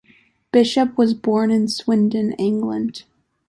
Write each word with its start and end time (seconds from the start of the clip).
Bishop 0.51 0.97
was 0.97 1.13
born 1.13 1.51
in 1.51 1.67
Swindon, 1.67 2.31
England. 2.39 3.03